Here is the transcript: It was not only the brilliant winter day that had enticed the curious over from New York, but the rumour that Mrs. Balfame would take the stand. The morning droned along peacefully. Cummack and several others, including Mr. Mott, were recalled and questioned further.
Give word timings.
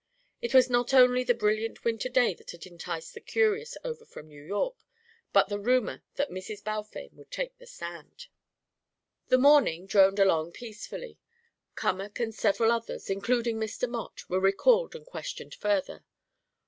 It 0.41 0.55
was 0.55 0.67
not 0.67 0.95
only 0.95 1.23
the 1.23 1.35
brilliant 1.35 1.83
winter 1.83 2.09
day 2.09 2.33
that 2.33 2.49
had 2.49 2.65
enticed 2.65 3.13
the 3.13 3.19
curious 3.21 3.77
over 3.83 4.03
from 4.03 4.29
New 4.29 4.41
York, 4.41 4.73
but 5.31 5.47
the 5.47 5.59
rumour 5.59 6.01
that 6.15 6.31
Mrs. 6.31 6.63
Balfame 6.63 7.11
would 7.13 7.29
take 7.29 7.59
the 7.59 7.67
stand. 7.67 8.25
The 9.27 9.37
morning 9.37 9.85
droned 9.85 10.17
along 10.17 10.53
peacefully. 10.53 11.19
Cummack 11.75 12.19
and 12.19 12.33
several 12.33 12.71
others, 12.71 13.11
including 13.11 13.59
Mr. 13.59 13.87
Mott, 13.87 14.27
were 14.27 14.39
recalled 14.39 14.95
and 14.95 15.05
questioned 15.05 15.53
further. 15.53 16.03